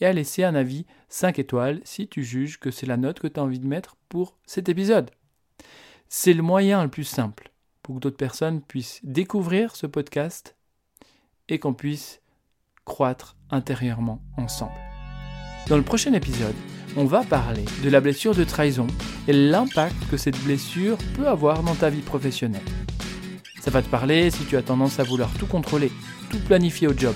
et 0.00 0.06
à 0.06 0.12
laisser 0.12 0.42
un 0.42 0.56
avis 0.56 0.84
5 1.10 1.38
étoiles 1.38 1.80
si 1.84 2.08
tu 2.08 2.24
juges 2.24 2.58
que 2.58 2.72
c'est 2.72 2.86
la 2.86 2.96
note 2.96 3.20
que 3.20 3.28
tu 3.28 3.38
as 3.38 3.42
envie 3.44 3.60
de 3.60 3.68
mettre 3.68 3.96
pour 4.08 4.36
cet 4.46 4.68
épisode. 4.68 5.12
C'est 6.08 6.32
le 6.32 6.42
moyen 6.42 6.82
le 6.82 6.90
plus 6.90 7.04
simple 7.04 7.52
pour 7.82 7.94
que 7.94 8.00
d'autres 8.00 8.16
personnes 8.16 8.62
puissent 8.62 8.98
découvrir 9.04 9.76
ce 9.76 9.86
podcast 9.86 10.56
et 11.48 11.60
qu'on 11.60 11.74
puisse 11.74 12.20
croître 12.84 13.36
intérieurement 13.48 14.20
ensemble. 14.36 14.74
Dans 15.68 15.76
le 15.76 15.84
prochain 15.84 16.14
épisode, 16.14 16.56
on 16.96 17.04
va 17.04 17.22
parler 17.22 17.64
de 17.84 17.90
la 17.90 18.00
blessure 18.00 18.34
de 18.34 18.42
trahison 18.42 18.88
et 19.28 19.32
l'impact 19.32 20.10
que 20.10 20.16
cette 20.16 20.42
blessure 20.42 20.98
peut 21.14 21.28
avoir 21.28 21.62
dans 21.62 21.76
ta 21.76 21.90
vie 21.90 22.02
professionnelle. 22.02 22.60
Ça 23.60 23.70
va 23.70 23.82
te 23.82 23.88
parler 23.88 24.30
si 24.30 24.44
tu 24.46 24.56
as 24.56 24.62
tendance 24.62 25.00
à 25.00 25.02
vouloir 25.02 25.28
tout 25.38 25.46
contrôler, 25.46 25.92
tout 26.30 26.38
planifier 26.38 26.88
au 26.88 26.96
job, 26.96 27.14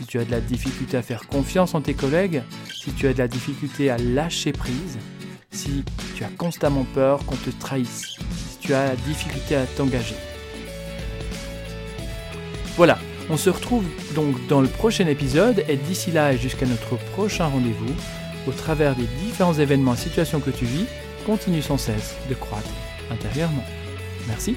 si 0.00 0.06
tu 0.06 0.18
as 0.18 0.24
de 0.24 0.30
la 0.30 0.40
difficulté 0.40 0.96
à 0.96 1.02
faire 1.02 1.26
confiance 1.26 1.74
en 1.74 1.82
tes 1.82 1.92
collègues, 1.92 2.42
si 2.72 2.92
tu 2.92 3.06
as 3.06 3.12
de 3.12 3.18
la 3.18 3.28
difficulté 3.28 3.90
à 3.90 3.98
lâcher 3.98 4.52
prise, 4.52 4.98
si 5.50 5.84
tu 6.16 6.24
as 6.24 6.30
constamment 6.30 6.86
peur 6.94 7.24
qu'on 7.26 7.36
te 7.36 7.50
trahisse, 7.50 8.16
si 8.48 8.58
tu 8.58 8.72
as 8.72 8.88
la 8.88 8.96
difficulté 8.96 9.54
à 9.54 9.66
t'engager. 9.66 10.16
Voilà, 12.76 12.98
on 13.28 13.36
se 13.36 13.50
retrouve 13.50 13.84
donc 14.14 14.46
dans 14.48 14.62
le 14.62 14.68
prochain 14.68 15.06
épisode 15.06 15.62
et 15.68 15.76
d'ici 15.76 16.10
là 16.10 16.32
et 16.32 16.38
jusqu'à 16.38 16.64
notre 16.64 16.96
prochain 17.12 17.44
rendez-vous, 17.46 17.94
au 18.48 18.52
travers 18.52 18.96
des 18.96 19.06
différents 19.26 19.54
événements 19.54 19.92
et 19.92 19.98
situations 19.98 20.40
que 20.40 20.50
tu 20.50 20.64
vis, 20.64 20.86
continue 21.26 21.60
sans 21.60 21.76
cesse 21.76 22.14
de 22.30 22.34
croître 22.34 22.70
intérieurement. 23.10 23.64
Merci. 24.26 24.56